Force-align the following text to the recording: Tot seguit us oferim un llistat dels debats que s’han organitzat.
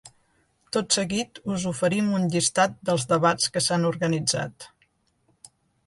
Tot 0.77 0.95
seguit 0.97 1.41
us 1.57 1.65
oferim 1.73 2.09
un 2.21 2.25
llistat 2.37 2.75
dels 2.91 3.07
debats 3.15 3.53
que 3.55 3.65
s’han 3.67 3.89
organitzat. 3.95 4.71